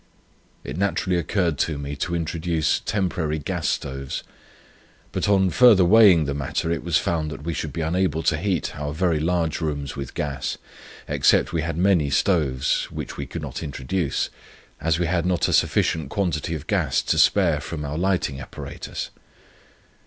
[0.63, 4.23] It naturally occurred to me, to introduce temporary gas stoves;
[5.11, 8.35] but on further weighing the matter, it was found, that we should be unable to
[8.35, 10.57] heat our very large rooms with gas,
[11.07, 14.31] except we had many stoves, which we could not introduce,
[14.79, 19.11] as we had not a sufficient quantity of gas to spare from our lighting apparatus.